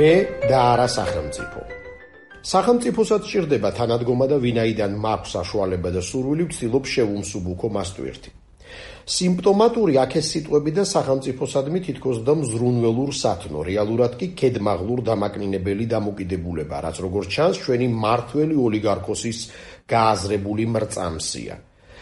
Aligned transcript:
მე 0.00 0.48
და 0.48 0.58
არა 0.72 0.86
სახელმწიფო. 0.88 1.60
სახელმწიფოსაც 2.52 3.22
ჭირდება 3.30 3.70
თანადგომა 3.76 4.26
და 4.32 4.36
ვინაიდან 4.40 4.92
მაქვს 4.96 5.32
საშუალება 5.36 5.90
და 5.96 6.00
სურვილი 6.00 6.44
ვცდილობ 6.48 6.84
შევუმსუბუქო 6.92 7.68
მას 7.76 7.90
თვერთი. 7.96 8.30
სიმპტომატური 9.16 9.94
აქეს 10.04 10.26
სიტყვები 10.32 10.70
და 10.78 10.84
სახელმწიფოსადმი 10.94 11.80
თითქოს 11.86 12.18
და 12.24 12.32
მზრუნველურ 12.40 13.10
სათნო, 13.22 13.60
რეალურად 13.70 14.12
კი 14.20 14.26
კედმაღლურ 14.40 15.00
დამაკნინებელი 15.10 15.84
დამოკიდებულება, 15.94 16.76
რაც 16.86 16.96
როგორც 17.04 17.26
ჩანს, 17.34 17.56
ჩვენი 17.64 17.86
მართველი 18.06 18.56
ოლიგარქოსის 18.66 19.38
გააზრებული 19.84 20.64
მრწამსია. 20.74 21.54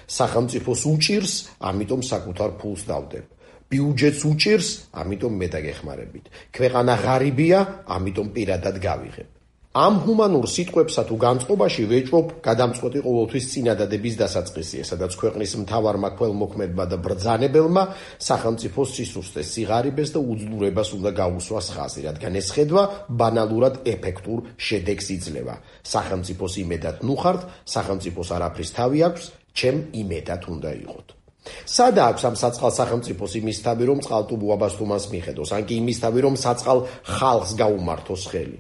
სახელმწიფოს 0.07 0.81
უჭირს, 0.93 1.33
ამიტომ 1.69 2.01
საკუთარ 2.13 2.51
ფულს 2.63 2.83
დავდებ. 2.87 3.25
ბიუჯეტს 3.69 4.23
უჭირს, 4.25 4.69
ამიტომ 5.01 5.33
მე 5.41 5.49
დაგეხმარებით. 5.55 6.25
ქვეყანა 6.57 6.95
ღარიბია, 7.05 7.59
ამიტომ 7.97 8.29
პირადად 8.37 8.77
გავიღებ. 8.81 9.29
ამ 9.77 9.95
ჰუმანურ 10.03 10.47
სიტყვებსა 10.49 11.03
თუ 11.09 11.17
განწყობაში 11.23 11.83
ვეჭვობ 11.93 12.27
გადამწყვეტი 12.43 13.01
ყოველთვის 13.05 13.45
წინადადების 13.53 14.15
დასაწყისია, 14.23 14.83
სადაც 14.91 15.13
ქვეყნის 15.21 15.53
მთავარმა 15.63 16.09
ქველმოქმედმა 16.19 16.85
და 16.89 16.97
ბრძანებელმა 17.05 17.85
სახელმწიფოს 18.29 18.89
სისუსტეს, 18.97 19.47
სიღარიბეს 19.55 20.11
და 20.17 20.21
უძლურებას 20.25 20.89
უნდა 20.97 21.11
გაუსვას 21.21 21.69
ხაზი, 21.77 22.01
რადგან 22.09 22.33
ეს 22.41 22.49
ხედვა 22.57 22.83
ბანალურად 23.21 23.75
ეფექტურ 23.85 24.39
შედეგს 24.57 25.07
იძლევა. 25.17 25.55
სახელმწიფოს 25.85 26.55
იმედად 26.65 26.97
ნუხართ, 27.05 27.41
სახელმწიფოს 27.75 28.29
არაფრის 28.35 28.71
თავი 28.73 28.99
აქვს, 29.09 29.25
ჩემ 29.53 29.79
იმედად 29.93 30.43
უნდა 30.49 30.71
იყოთ. 30.83 31.18
სადა 31.65 32.03
აქვს 32.11 32.23
ამ 32.29 32.37
საწყალ 32.43 32.73
სახელმწიფოს 32.79 33.33
იმის 33.41 33.59
თავი 33.65 33.85
რომ 33.89 33.99
წყალტუბო 34.05 34.47
აბასთუმანს 34.57 35.07
მიხედოს. 35.15 35.51
ან 35.57 35.63
კი 35.69 35.75
იმის 35.83 35.99
თავი 36.03 36.21
რომ 36.27 36.35
საწყალ 36.45 36.79
ხალხს 37.17 37.51
გაუმართოს 37.63 38.23
ხელი. 38.31 38.59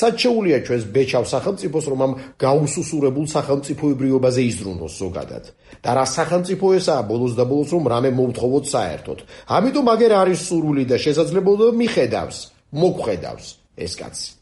საჩეულია 0.00 0.58
ჩვენს 0.66 0.84
ბეჭავ 0.94 1.24
სახელმწიფოს 1.34 1.84
რომ 1.90 2.00
ამ 2.06 2.12
გაუსუსურებულ 2.44 3.26
სახელმწიფოებრიობაზე 3.36 4.40
იზრუნოს 4.50 4.92
ზოგადად. 5.02 5.44
და 5.84 5.90
რა 5.96 6.04
სახელმწიფო 6.18 6.66
ესაა 6.78 7.02
ბოლოს 7.10 7.32
და 7.38 7.44
ბოლოს 7.46 7.70
რომ 7.74 7.84
რამე 7.92 8.10
მოუთხოვოთ 8.18 8.64
საერთოდ. 8.74 9.18
ამიტომ 9.56 9.86
აგერ 9.94 10.12
არის 10.22 10.40
სურვილი 10.48 10.84
და 10.90 10.96
შესაძლებლობა 10.98 11.66
მიხედავს 11.80 12.38
მოგხედავს 12.74 13.46
ეს 13.76 13.94
კაცი 13.98 14.39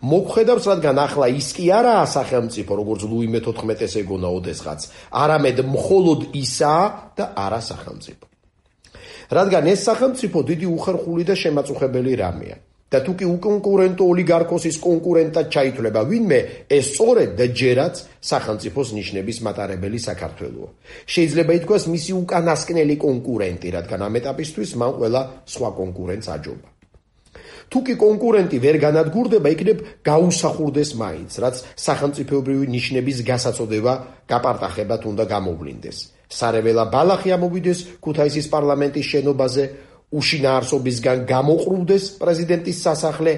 მოგხედავს 0.00 0.64
რადგან 0.70 0.96
ახლა 1.06 1.26
ის 1.34 1.48
კი 1.56 1.66
არაა 1.78 2.06
სახელმწიფო 2.16 2.72
როგორც 2.80 3.00
ლუი 3.10 3.26
მე-14-ეს 3.34 3.92
ეგონა 4.02 4.28
ოდესღაც. 4.38 4.80
არამედ 5.22 5.58
მხოლოდ 5.74 6.20
ისაა 6.42 6.86
და 7.16 7.24
არა 7.36 7.60
სახელმწიფო. 7.70 8.24
რადგან 9.30 9.64
ეს 9.72 9.80
სახელმწიფო 9.88 10.38
დიდი 10.50 10.66
უხერხული 10.76 11.22
და 11.24 11.34
შემაწუხებელი 11.36 12.14
რამეა. 12.22 12.58
და 12.90 12.98
თუ 13.06 13.12
კი 13.14 13.26
უკონკურენტო 13.30 14.02
ოლიგარქოსის 14.12 14.76
კონკურენტად 14.82 15.46
ჩაითვლება 15.54 16.00
ვინმე 16.10 16.40
ეს 16.66 16.84
სწორედ 16.90 17.30
და 17.38 17.46
ჯერაც 17.54 17.94
სახელმწიფოს 18.18 18.88
ნიშნების 18.98 19.38
მატარებელი 19.46 19.98
საქართველოა. 20.10 20.70
შეიძლება 21.06 21.52
ითქვას 21.60 21.84
მისი 21.86 22.12
უკანასკნელი 22.22 22.96
კონკურენტი 23.06 23.68
რადგან 23.78 24.00
ამ 24.10 24.14
ეტაპისთვის 24.20 24.70
მან 24.82 24.90
ყველა 24.98 25.22
სხვა 25.54 25.70
კონკურენტს 25.78 26.28
აჯობა 26.34 26.79
თუ 27.70 27.78
კი 27.86 27.94
კონკურენტი 28.02 28.58
ვერ 28.64 28.76
განადგურდება, 28.82 29.48
იქნებ 29.54 29.78
გაუსახურდეს 30.02 30.90
მაინც, 30.98 31.30
რაც 31.38 31.56
სახელმწიფოებრივი 31.86 32.66
ნიშნების 32.66 33.18
გასაწოდება 33.30 33.92
გაპარტახებად 34.26 35.00
უნდა 35.10 35.24
გამოვლინდეს. 35.30 35.98
სარეველა 36.30 36.84
ბალახი 36.94 37.30
ამოვიდეს 37.36 37.78
ქუთაისის 38.02 38.46
პარლამენტის 38.50 39.06
შენობაზე, 39.12 39.64
უშინაარსობისგან 40.10 41.18
გამოყრუდეს 41.30 42.04
პრეზიდენტის 42.18 42.78
სასახლე, 42.86 43.32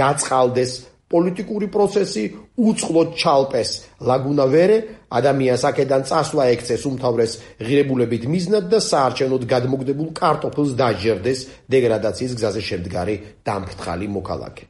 გაწყალდეს 0.00 0.72
პოლიტიკური 1.08 1.66
პროცესი 1.72 2.22
უცხლოდ 2.68 3.08
ჩალპეს 3.20 3.70
ლაგუნა 4.08 4.46
ვერე 4.52 4.78
ადამიანს 5.18 5.62
აქედან 5.70 6.02
წასვლა 6.08 6.44
ექცეს 6.52 6.82
უმთავრეს 6.90 7.32
ღირებულებით 7.64 8.24
მიზნად 8.28 8.64
და 8.68 8.78
საარჩევნოდ 8.84 9.44
გადმოგდებულ 9.52 10.08
კარტოფილს 10.20 10.72
დაჟერდეს 10.80 11.40
დეგრადაციის 11.72 12.32
გზაზე 12.38 12.62
შემდგარი 12.68 13.14
დამფრთხალი 13.48 14.06
მოქალაქე. 14.18 14.64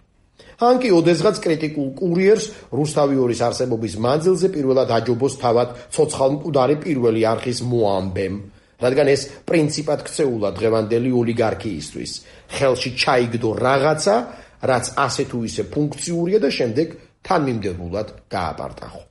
ანკი 0.58 0.88
ოდესღაც 0.90 1.36
კრიტიკულ 1.42 1.88
კურიერს 1.98 2.46
რუსთავიორის 2.74 3.40
არსებობის 3.46 3.94
მანძილზე 4.02 4.48
პირველად 4.54 4.90
აჯობოს 4.98 5.34
თავად 5.42 5.68
ცოცხალმკვდარი 5.94 6.76
პირველი 6.82 7.22
არხის 7.32 7.58
მოამბემ, 7.62 8.36
რადგან 8.82 9.06
ეს 9.14 9.22
პრინციპად 9.46 10.02
ქცეულა 10.06 10.50
დღევანდელი 10.58 11.10
ოლიგარქიისთვის. 11.14 12.12
ხელში 12.58 12.90
ჩაიგდო 12.94 13.50
რაღაცა, 13.54 14.14
რაც 14.62 14.84
ასე 14.96 15.22
თუ 15.30 15.38
ისე 15.48 15.62
ფუნქციურია 15.74 16.38
და 16.42 16.50
შემდეგ 16.50 16.88
თანმიმდევრულად 17.26 18.08
გააპარტახო. 18.32 19.02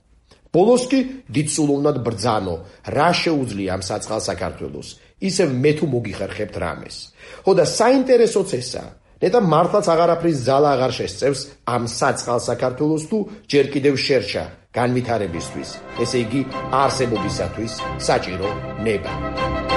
ბოლოს 0.52 0.84
კი 0.90 1.00
დიცულოვნად 1.28 1.96
ბრძანო, 2.06 2.54
რა 2.96 3.08
შეუძლია 3.12 3.70
ამ 3.76 3.82
საწყალ 3.84 4.20
საქართველოს, 4.24 4.88
ისე 5.20 5.44
მე 5.52 5.72
თუ 5.78 5.84
მოგიხერხებთ 5.92 6.54
რამეს. 6.56 6.96
ხო 7.44 7.52
და 7.58 7.64
საინტერესოც 7.68 8.48
ესაა, 8.60 8.90
ნეტა 9.22 9.40
მართლაც 9.52 9.86
აღარაფრის 9.92 10.38
ზალა 10.48 10.68
აღარ 10.76 10.92
შესწევს 10.98 11.40
ამ 11.74 11.82
საწყალ 12.00 12.40
საქართველოს 12.48 13.04
თუ 13.10 13.18
ჯერ 13.50 13.66
კიდევ 13.74 13.94
შერშა 14.06 14.44
განვითარებისთვის, 14.72 15.70
ესე 16.02 16.18
იგი 16.24 16.40
არსებობისათვის 16.82 17.72
საჭირო 18.08 18.48
ნება. 18.86 19.67